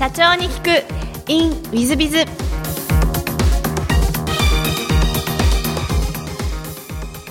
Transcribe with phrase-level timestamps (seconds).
[0.00, 1.30] 社長に聞く。
[1.30, 2.22] In ウィズビズウ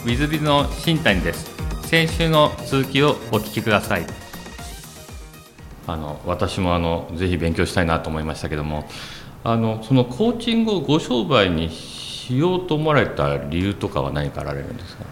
[0.05, 1.49] ィズビズの新谷です。
[1.87, 4.05] 先週の続きをお聞きください。
[5.87, 8.87] あの私もあのぜひ勉強したいなと思いましたけども。
[9.43, 15.05] あのそのコーチングをご商売にしようと思われた理由とかは何かあられるんですか？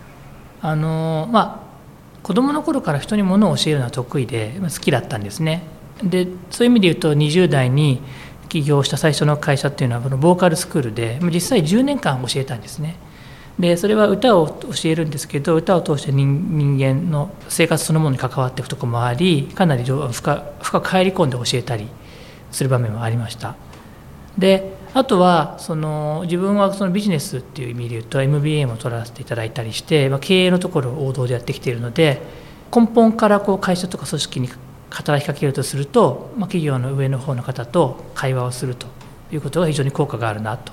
[0.62, 1.68] あのまあ
[2.22, 5.64] 子供の頃から人にものを教えるのは得意で好きだったんですね
[6.04, 8.02] でそういう意味で言うと20代に
[8.50, 12.96] 起業した最初の会社っていうのはこのボーカルスクールで実際10年間教えたんですね。
[13.60, 21.88] でそれは歌を教えるんですけど歌を通して人間の生活そのものに関わっていくとこもありかなり深深く入り込んで教えたり
[22.52, 23.56] する場面もありました。
[24.38, 32.22] であとはその自分はそのビジネスっていう意味で言うと MBA も取らせていただいたりして、まあ、経営のところを王道でやってきているので
[32.76, 34.50] 根本からこう会社とか組織に
[34.90, 38.88] 働きかけるとすると、まあ、企業の上の方の方と会話をすると
[39.32, 40.72] いうことが非常に効果があるなと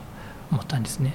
[0.51, 1.15] 思ったんですね。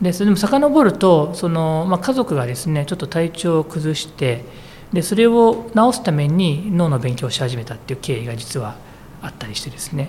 [0.00, 4.44] でそれでも遡るとその、まあ、家族がですねちょっと体調を崩して
[4.92, 8.76] でそれを治すために脳の勉強をし始めたっていう経緯が実は
[9.20, 10.08] あったりしてですね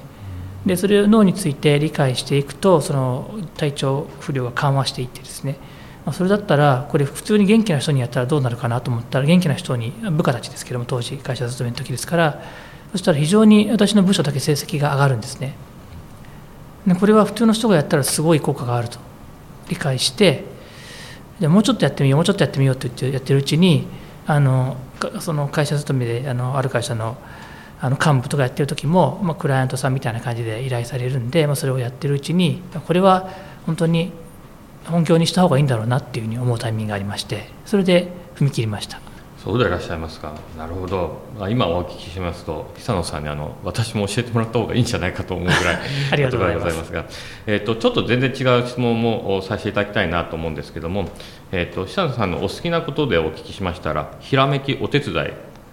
[0.66, 5.58] でそれを脳について理解していくとその体調不良が緩和していってですね
[6.06, 12.42] まあそれだったらこれ普通に元気な人にやったらどうなるかなと思ったら元気な人に部下たちですけども当時会社勤めの時ですから
[12.92, 15.56] そしたら非常に私の部署だけ成績が上がるんですね。
[16.86, 18.98] でこれは普通の人がやったらすごい効果があると
[19.70, 20.44] 理解して
[21.40, 23.88] でもうちょっとやってみようもうちょっとやってみようと言ってやってるうちに
[24.26, 24.78] あの
[25.20, 27.18] その会社勤めであのある会社の
[27.84, 33.28] あの幹部とかやってる時も、まあ、クライアントさんみたいな感じで依頼されるんで、まあ、それをやってるうちにこれは
[33.66, 34.12] 本当に
[34.86, 39.00] 本業にした方がいいんだろうなっていうふうに思うタイミングがありましてそれで踏み切りました。
[39.44, 40.34] そうでいらっしゃいますか？
[40.56, 41.18] なるほど。
[41.50, 45.80] 今お聞きしますと久野さんにあの私も教えてもらった方がいいんじゃないかと思うぐらい
[46.12, 46.92] ありがとうございます。
[46.94, 47.06] が、
[47.48, 51.06] えーと、ちょっと全然違う質問もさせていただきたいなと思うんですけども、
[51.52, 55.30] えーと久野さんのお好きなことでお聞きしましたらひらめきお手伝い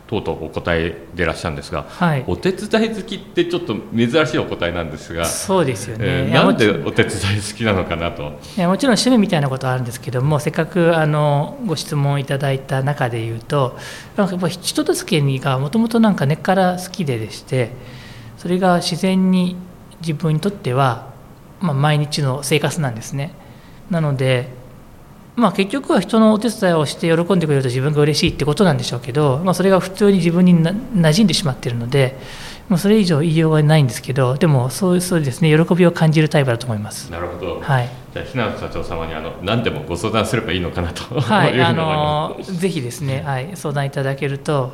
[0.09, 8.41] とうとうお答えでいらっしゃるんですが、はい、お手伝い好きってちょっと珍しいお答えなんですがそうですよね、えー、なんでお手伝い好きなのかなと。
[8.57, 13.77] いやもちろん趣味みたいなことはあるんですけどもせっかくあのご質問いただいた中で言うと
[14.17, 17.73] なんかやっぱ人助けがもともとなんか根っから好きででして
[18.39, 19.57] それが自然に
[20.01, 21.13] 自分にとっては、
[21.61, 23.33] まあ、毎日の生活なんですね。
[23.91, 24.58] なので
[25.39, 32.19] まあ、結局は人のお手伝いをして喜んでくれると自分が嬉しいってことなんでしょうけど、まあ、それが普通に自分にな馴染んでしまっているので、
[32.69, 37.13] まあ、それ以上言いようがないんですけどでもそうそうですね喜びを感じるタイプだと思います。
[37.13, 41.59] なるほど、はい、じゃあ日永社長様にあの何でもご相談すればいいのかなとはい。
[41.63, 44.73] あのぜひですね、はい、相談いただけると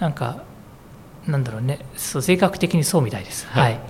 [0.00, 0.38] なんか
[1.28, 3.46] なんだろうねそう性格的にそうみたいです。
[3.48, 3.80] はい、はい。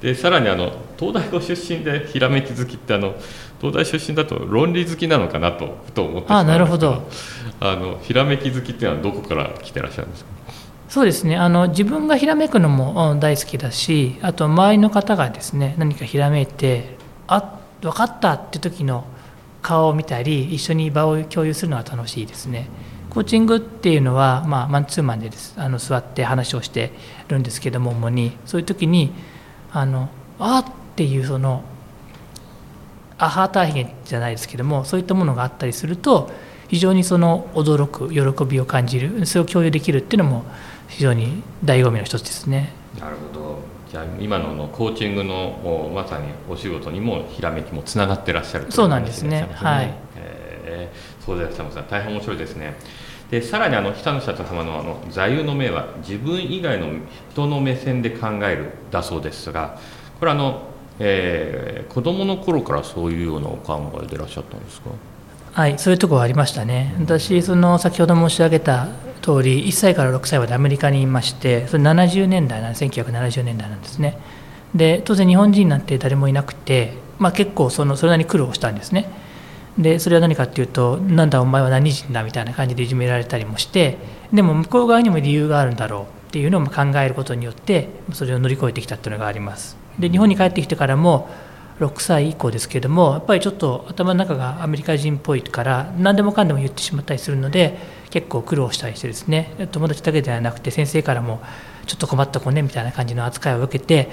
[0.00, 3.14] でさらにあの東大ご出身でひらめき好きってあの
[3.60, 7.02] 東大出身だと論理好きなのかなとふと思ってしまうんですけど。
[7.58, 10.30] あのひらめき好きっていうのはどこから来てらっしゃるんですか？
[10.90, 11.36] そうですね。
[11.36, 16.96] あの自分がひらめくのも大好きだしあと周りの方がですね何かひらめいて
[17.26, 19.06] あ分かったって時の
[19.62, 22.68] 顔を見たり一緒に場を共有するのが楽しいですね。
[23.08, 25.54] コーチングっていうのは、まあ、マンツーマンでです。
[25.56, 26.92] あの座って話をして
[27.28, 28.36] るんですけども主に。
[28.44, 29.14] そういう時に
[29.72, 31.62] あのあっていうその
[33.18, 36.30] アハ体験じゃないですけどもそういったものがあったりすると
[36.68, 40.44] 非常にその驚く喜びを感じるそれを共有できるっていうのも
[40.88, 42.72] 非常に醍醐味の一つですね。
[42.98, 43.58] なるほど
[43.90, 49.48] じゃあ今ののコーチングのまさにお仕事にもひらめきもつながってらっしゃるというそうなんですね。
[49.54, 49.94] はい。
[50.68, 52.76] えー、そうでいらっしゃいます大変面白いですね。
[53.30, 56.88] でさらにあの北野社長様のあの座右の銘は自分以外の
[57.30, 59.78] 人の目線で考えるだそうですが
[60.18, 60.62] これあの、
[60.98, 64.90] えー、子どもの頃からそういうようなお考えでいらっしゃったんですか？
[65.52, 66.94] はいそういうところありましたね。
[67.00, 68.88] 私その先ほど申し上げた
[69.22, 74.18] 通り1歳から6歳までアメリカにいましてそれ70年代なん1970年代なんですね。
[74.74, 79.08] で当然日本人なんて誰もいなくて、まあ、結構そのそれなりに苦労したんですね。
[79.78, 83.98] でそれは何かっていうとなんだお前は何人だみたいな感じでいじめられたりもして
[84.32, 91.28] でも向こう側にも理由があるんだろうっていうのを考えることによってそれを乗り越えてきたっていうのがありますで日本に帰ってきてからも
[91.80, 97.78] 6歳以降ですけれどもやっぱりちょっと頭の中がアメリカ人っぽいから何でもかんでも言ってしまったりするので
[98.10, 101.40] 結構苦労したりしてですね友達だけではなくて先生からも
[101.86, 104.08] ちょっと困った子ねみたいな感じの扱いを受けて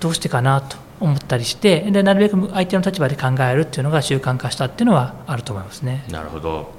[0.00, 6.04] どうしてかなと思ったりしてでなるべく相手の立場で考えるっていうのが習慣化したっていうのはあると思いますね。
[6.10, 6.72] なるほど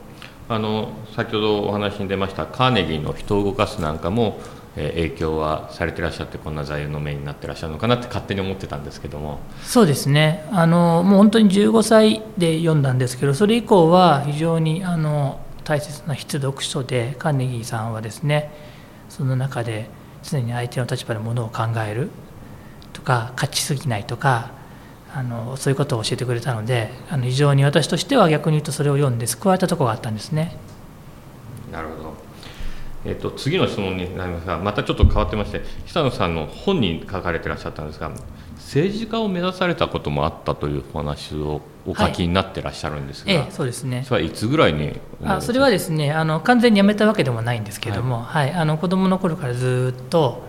[0.50, 4.40] あの先ほどお話に出ましたカーネギーの人を動かすなんかも
[4.76, 9.40] えー影響はされてらっしゃってこんな座右の銘になってらっしゃるのかなって勝手に思ってたんですけども。
[9.64, 10.48] そうですね。
[10.52, 18.52] あのもう本当に15歳で読んだんですけどそれ以降は非常にあの大切な必読書でカーネギーさんはですね
[19.10, 19.90] その中で
[20.24, 22.10] 常に相手の立場でものを考える
[22.94, 24.52] とか勝ちすぎないとか
[25.14, 30.58] あのそういうことを教えてくれたのであの非常に私としては逆に言うとそれを読んで救われたところがあったんですね。
[31.72, 32.03] なるほど、
[33.06, 38.12] えっと次の質問になりますがまたちょっと変わってまして久野さんの本に書かれてらっしゃったんですが
[38.56, 44.04] 政治家を目指されたこともあったというお話をお書きになってらっしゃるんですが、ええ、そうですね。
[44.08, 48.52] それはいつぐらいにあそれはですねあの完全にやめたわけでもないんですけれども、はい。
[48.52, 50.44] あの子供の頃からずっと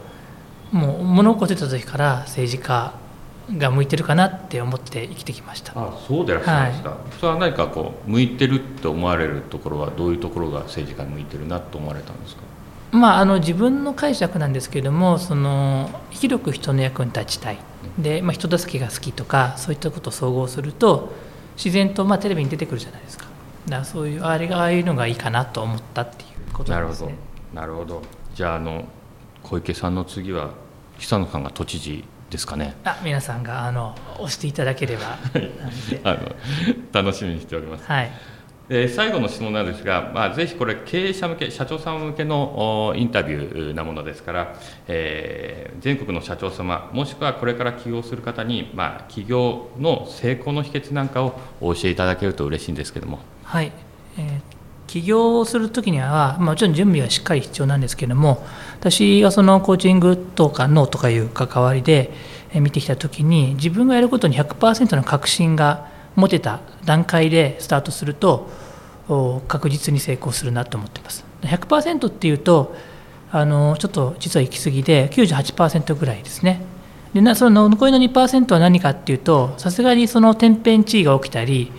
[0.70, 2.94] もう物心ついた時から政治家
[3.58, 5.72] が向いてるかなって思って生きてきました。
[5.74, 12.42] あそうでいらっしゃいますか、それは何かこう向いてるって思われるところはどういうところが政治家に向いてるなと思われたんですか？
[12.92, 17.58] まあ、あの自分の解釈なんですけれどもその広く人の役に立ちたい。
[17.98, 21.12] で、まあ、人助けが好きとかそういったことを総合すると
[21.56, 23.26] 自然とまあテレビに出てくるじゃないですか。
[23.66, 28.02] だからそういうあれがああいうのがいいかなと思ったっていうことなるほどなんですねなるほど。
[28.34, 28.84] じゃああの
[29.42, 30.50] 小池さんの次は
[30.98, 32.74] 久野さんが都知事ですかね。
[32.84, 35.16] あ皆さんがあの押していただければ。
[35.32, 36.00] なんで。
[36.02, 36.34] あの
[36.92, 37.86] 楽しみにしております。
[37.86, 38.10] はい。
[38.68, 44.54] えー最後の質問なんですが、まあ、ぜひこれ、経営者向け、社長さん向けのおインタビューなものですから、
[44.88, 53.20] えー全国の社長様、もしくはこれから起業する方に、まあ、起業の成功の秘訣なんかをお教えいただけると嬉しいんですけども。
[53.44, 53.70] はい、
[54.18, 54.53] えー
[54.94, 58.46] 起業をするときには、まあもちろん準備はしっかり必要なんですけども、
[58.78, 62.12] 私がそのコーチングとかノーとかいう関わりで
[62.54, 68.48] 見てきたときに、自分がやることに100%の確信が持てた段階でスタートすると、
[69.48, 71.24] 確実に成功するなと思っています。
[71.42, 72.76] 100%っていうと、
[73.32, 76.62] あのちょっと実は行き過ぎで、98%ぐらいですね。
[77.14, 81.72] でその残りの2%は何かっていうと、さすがにその天変地異が起きたり、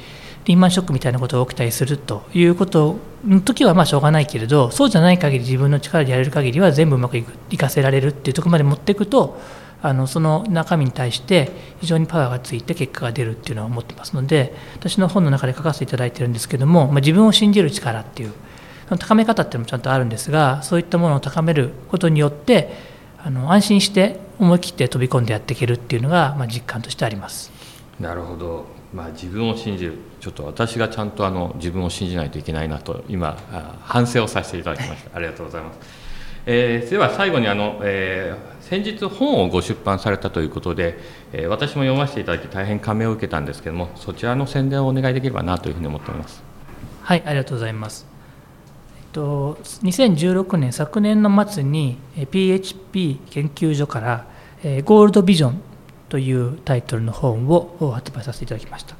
[0.45, 9.39] リーマンショックみたいなことが起きたりするということの時はまあしょうがないけれど、そうじゃない限り自分の力でやれる限りは全部うまくいくいかせられるっていうところまで持っていくと、
[9.81, 18.33] あのその中身に対して非常にパワーがついて結果が出るっていうのは思ってますので、私の本の中で書かせていただいてるんですけども、まあ、自分を信じる力っていう、
[18.99, 22.71] 高め方っていうのもちゃんとあるんですが、そういったものを高めることによって、
[23.17, 27.51] あの安心して思い切って飛び込んでやっていけるっていうのが、まあ、実感としてあります。
[27.99, 35.15] なるほど、まあ、自分を信じる、ちょっと私がちゃんとあの自分を信じないといけないなと、今、あ反省をさせていただきました。
[35.15, 35.79] ありがとうございます。
[36.47, 40.99] えーでは最後にあの、えー先日、本をご出版されたということで、
[41.31, 46.43] えー私も読ませていただき、大変感銘を受けたんですけれども、そちらの宣伝をお願いできればなというふうに思っております。
[47.01, 48.05] はい、ありがとうございます。
[48.97, 54.25] えっと、2016年、昨年の末にえー PHP 研究所から、
[54.63, 55.61] えーゴールドビジョン
[56.15, 58.95] というタイトルの本を発売させていただきました。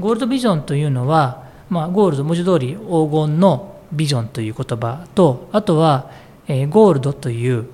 [0.00, 6.10] ゴールドビジョンというのは、まあ、ゴールド、文字通り黄金のビジョンという言葉と、あとは、
[6.48, 7.68] えーゴールドという、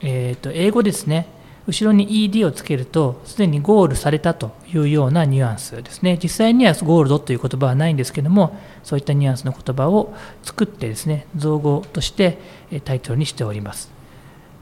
[0.00, 1.26] えーと英語ですね、
[1.66, 6.16] 後ろに ED をつけると、すでにゴールされたというようなニュアンスですね。
[6.22, 12.38] 実際にはゴールドという言葉はないんですけども、そういったニュアンスの言葉を作ってですね、造語として
[12.84, 13.99] タイトルにしております。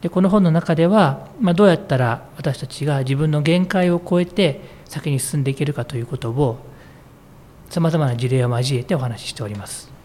[0.01, 6.59] でこの本の中では、まあ、どうやったら私たちが自分の限界を超えて先に進んでいけるかということを
[7.69, 9.99] さまざまな事例を交えてお話ししております。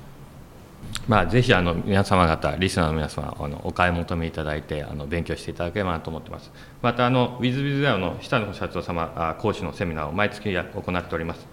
[1.08, 6.52] まあ、ぜひあの皆様方、リスナーの皆様、あのお買い求めいただいて、あの勉強していただければなと思ってます。
[6.82, 11.46] また、あのウィズ・ビズ・ゼアの下野社長様講師のセミナーを毎月行っております。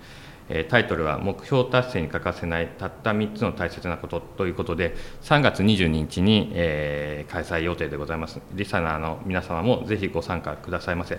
[0.51, 8.41] えータイトルは、目標達成に欠かせないたった3つの大切なことということで、3月22日に、えー開催予定でございます。
[8.53, 11.19] リスナーの皆様もぜひご参加くださいませ。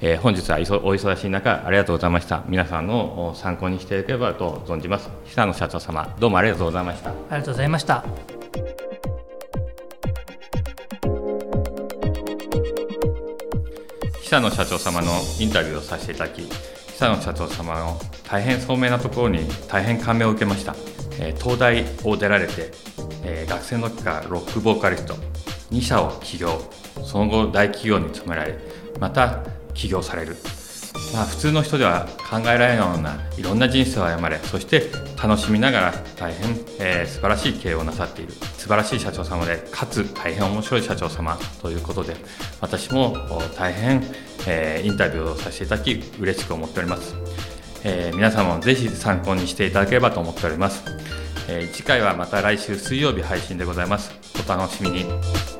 [0.00, 2.44] えー本日はいそお忙しい中、ありがとうございました。
[2.46, 5.10] 皆さんのお参考にしていただければと存じます。
[5.26, 7.10] 久野社長様、どうもありがとうございました。
[7.10, 8.04] ありがとうございました。
[14.30, 15.08] 久野社長様の
[15.40, 17.98] インタビューをさせていただき久野社長様の
[18.30, 20.76] 大変聡明なところに大変感銘を受けました、
[21.18, 22.70] え東大を出られて、
[23.24, 25.14] え学生の時からロックボーカリスト
[25.72, 26.60] 2社を起業
[27.04, 28.56] その後大企業に勤められ
[29.00, 29.40] また
[29.74, 30.36] 起業される。
[31.12, 42.14] まあ、普通の人では考えられないようないろんな人生を歩まれそして楽しみながら大変、えー素晴らしい経営をなさっている素晴らしい社長様でかつ大変面白い社長様ということで
[42.60, 43.16] 私も
[43.56, 44.04] 大変、
[44.46, 47.14] えーインタビューをさせていただき嬉しく思っております、
[47.84, 50.84] えー皆様もぜひ参考にしていただければと思っております、
[51.48, 54.12] えー次回はまた来週水曜日配信でございます。
[54.44, 55.59] お楽しみに。